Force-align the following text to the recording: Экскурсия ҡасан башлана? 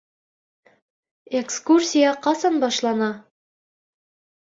Экскурсия 1.41 2.17
ҡасан 2.27 2.61
башлана? 2.67 3.15